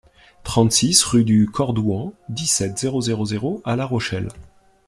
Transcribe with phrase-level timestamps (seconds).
[0.43, 4.29] trente-six rue DU CORDOUAN, dix-sept, zéro zéro zéro à La Rochelle